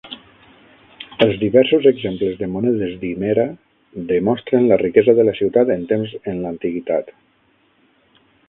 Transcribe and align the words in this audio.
Els 1.25 1.35
diversos 1.41 1.85
exemples 1.89 2.39
de 2.39 2.49
monedes 2.55 2.95
d'Himera 3.03 3.45
demostren 4.15 4.67
la 4.75 4.81
riquesa 4.85 5.17
de 5.21 5.29
la 5.31 5.37
ciutat 5.43 5.75
en 5.79 5.89
temps 5.95 6.17
en 6.33 6.45
l'antiguitat. 6.47 7.17